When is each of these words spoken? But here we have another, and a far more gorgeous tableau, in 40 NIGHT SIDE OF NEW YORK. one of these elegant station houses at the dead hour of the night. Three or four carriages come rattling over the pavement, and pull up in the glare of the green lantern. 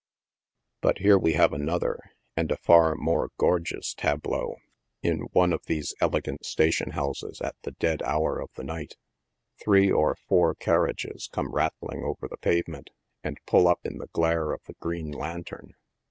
But 0.81 0.97
here 0.97 1.19
we 1.19 1.33
have 1.33 1.53
another, 1.53 1.99
and 2.35 2.51
a 2.51 2.57
far 2.57 2.95
more 2.95 3.29
gorgeous 3.37 3.93
tableau, 3.93 4.55
in 4.55 4.55
40 4.55 4.55
NIGHT 4.55 4.63
SIDE 4.63 5.03
OF 5.03 5.03
NEW 5.03 5.19
YORK. 5.27 5.35
one 5.35 5.53
of 5.53 5.65
these 5.67 5.95
elegant 6.01 6.45
station 6.47 6.89
houses 6.93 7.39
at 7.39 7.55
the 7.61 7.73
dead 7.73 8.01
hour 8.01 8.39
of 8.41 8.49
the 8.55 8.63
night. 8.63 8.95
Three 9.63 9.91
or 9.91 10.15
four 10.27 10.55
carriages 10.55 11.29
come 11.31 11.51
rattling 11.53 12.01
over 12.03 12.27
the 12.27 12.37
pavement, 12.37 12.89
and 13.23 13.37
pull 13.45 13.67
up 13.67 13.85
in 13.85 13.99
the 13.99 14.07
glare 14.11 14.53
of 14.53 14.61
the 14.65 14.73
green 14.79 15.11
lantern. 15.11 15.75